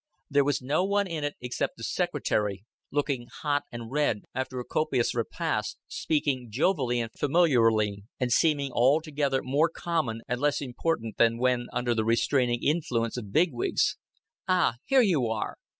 [0.31, 4.65] There was no one in it except the secretary looking hot and red after a
[4.65, 11.37] copious repast, speaking jovially and familiarly, and seeming altogether more common and less important than
[11.37, 13.95] when under the restraining influence of bigwigs.
[14.47, 15.57] "Ah, here you are."